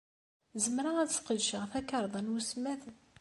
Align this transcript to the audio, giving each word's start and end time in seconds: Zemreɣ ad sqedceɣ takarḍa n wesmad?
Zemreɣ 0.63 0.95
ad 0.99 1.11
sqedceɣ 1.13 1.63
takarḍa 1.71 2.19
n 2.21 2.31
wesmad? 2.33 2.81